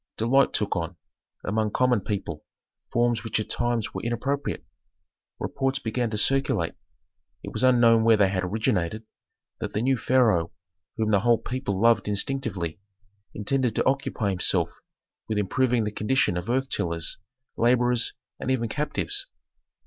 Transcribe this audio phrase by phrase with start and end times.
[0.17, 0.95] Delight took on,
[1.43, 2.43] among common people,
[2.91, 4.65] forms which at times were inappropriate.
[5.39, 6.73] Reports began to circulate,
[7.43, 9.03] it was unknown where they had originated,
[9.59, 10.51] that the new pharaoh,
[10.97, 12.79] whom the whole people loved instinctively,
[13.35, 14.71] intended to occupy himself
[15.29, 17.19] with improving the condition of earth tillers,
[17.55, 19.27] laborers, and even captives.